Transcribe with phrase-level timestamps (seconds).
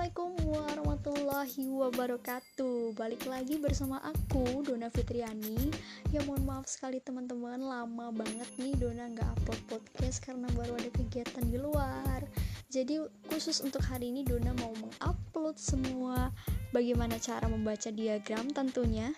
[0.00, 2.96] warahmatullahi wabarakatuh.
[2.96, 5.68] Balik lagi bersama aku, Dona Fitriani.
[6.08, 7.60] Ya mohon maaf sekali teman-teman.
[7.60, 12.24] Lama banget nih Dona nggak upload podcast Karena baru ada kegiatan di luar.
[12.72, 12.96] Jadi
[13.28, 16.32] khusus untuk hari ini Dona mau mengupload semua
[16.72, 19.12] Bagaimana cara membaca diagram tentunya.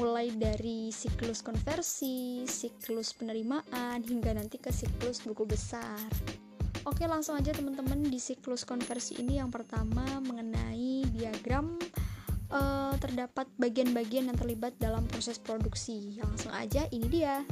[0.00, 6.00] Mulai dari siklus konversi, siklus penerimaan Hingga nanti ke siklus buku besar
[6.82, 11.78] Oke langsung aja teman-teman di siklus konversi ini yang pertama mengenai diagram
[12.50, 16.18] uh, terdapat bagian-bagian yang terlibat dalam proses produksi.
[16.18, 17.46] Langsung aja ini dia.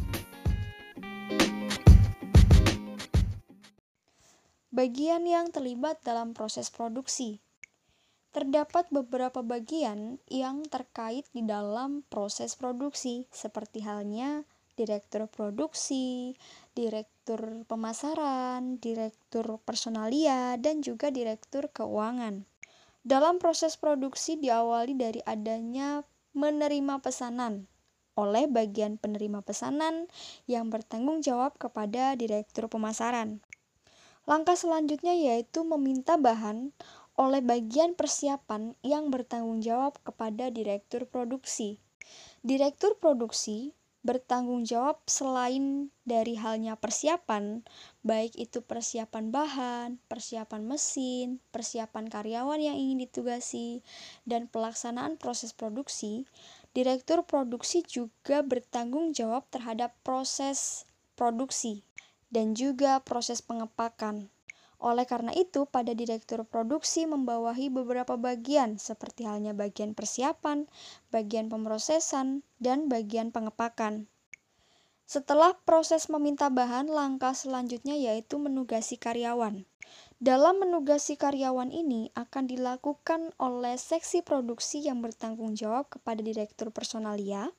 [4.75, 7.39] Bagian yang terlibat dalam proses produksi.
[8.34, 14.42] Terdapat beberapa bagian yang terkait di dalam proses produksi, seperti halnya
[14.80, 16.33] direktur produksi,
[16.73, 22.48] direktur pemasaran, direktur personalia, dan juga direktur keuangan.
[23.05, 26.01] Dalam proses produksi diawali dari adanya
[26.33, 27.69] menerima pesanan
[28.17, 30.08] oleh bagian penerima pesanan
[30.45, 33.41] yang bertanggung jawab kepada direktur pemasaran.
[34.28, 36.77] Langkah selanjutnya yaitu meminta bahan
[37.17, 41.81] oleh bagian persiapan yang bertanggung jawab kepada direktur produksi.
[42.45, 47.61] Direktur produksi bertanggung jawab selain dari halnya persiapan,
[48.01, 53.84] baik itu persiapan bahan, persiapan mesin, persiapan karyawan yang ingin ditugasi,
[54.25, 56.25] dan pelaksanaan proses produksi,
[56.73, 61.85] direktur produksi juga bertanggung jawab terhadap proses produksi
[62.33, 64.33] dan juga proses pengepakan.
[64.81, 70.64] Oleh karena itu, pada direktur produksi membawahi beberapa bagian seperti halnya bagian persiapan,
[71.12, 74.08] bagian pemrosesan, dan bagian pengepakan.
[75.05, 79.69] Setelah proses meminta bahan, langkah selanjutnya yaitu menugasi karyawan.
[80.17, 87.51] Dalam menugasi karyawan ini akan dilakukan oleh seksi produksi yang bertanggung jawab kepada direktur personalia,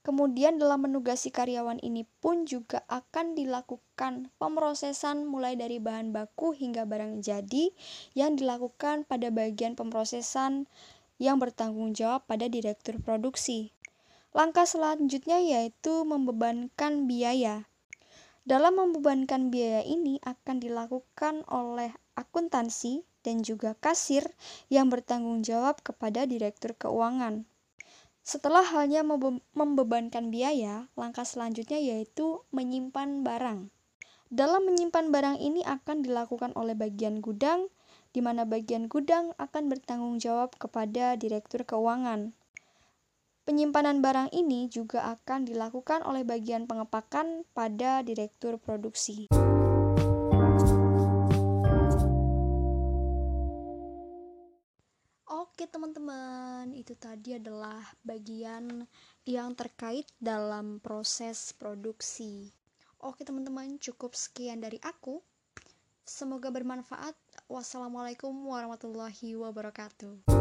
[0.00, 6.88] Kemudian dalam menugasi karyawan ini pun juga akan dilakukan pemrosesan mulai dari bahan baku hingga
[6.88, 7.68] barang jadi
[8.16, 10.64] yang dilakukan pada bagian pemrosesan
[11.20, 13.76] yang bertanggung jawab pada direktur produksi.
[14.32, 17.68] Langkah selanjutnya yaitu membebankan biaya.
[18.48, 24.24] Dalam membebankan biaya ini akan dilakukan oleh akuntansi dan juga kasir
[24.72, 27.49] yang bertanggung jawab kepada direktur keuangan.
[28.30, 29.02] Setelah halnya
[29.58, 33.74] membebankan biaya, langkah selanjutnya yaitu menyimpan barang.
[34.30, 37.66] Dalam menyimpan barang ini akan dilakukan oleh bagian gudang,
[38.14, 42.30] di mana bagian gudang akan bertanggung jawab kepada direktur keuangan.
[43.50, 49.26] Penyimpanan barang ini juga akan dilakukan oleh bagian pengepakan pada direktur produksi.
[55.60, 58.88] Oke teman-teman, itu tadi adalah bagian
[59.28, 62.48] yang terkait dalam proses produksi.
[62.96, 65.20] Oke teman-teman, cukup sekian dari aku.
[66.00, 67.12] Semoga bermanfaat.
[67.44, 70.32] Wassalamualaikum warahmatullahi wabarakatuh.